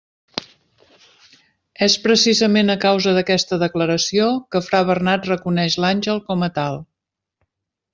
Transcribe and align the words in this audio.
És 1.87 1.97
precisament 2.07 2.75
a 2.75 2.77
causa 2.87 3.15
d'aquesta 3.19 3.61
declaració 3.67 4.33
que 4.57 4.65
fra 4.71 4.83
Bernat 4.91 5.33
reconeix 5.35 5.81
l'àngel 5.85 6.27
com 6.33 6.51
a 6.51 6.55
tal. 6.61 6.87